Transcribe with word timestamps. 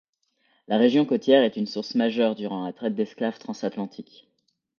La 0.67 0.79
région 0.79 1.05
côtière 1.05 1.43
est 1.43 1.57
une 1.57 1.67
source 1.67 1.93
majeure 1.93 2.33
durant 2.33 2.65
la 2.65 2.73
traite 2.73 2.95
d'esclaves 2.95 3.37
transatlantique. 3.37 4.27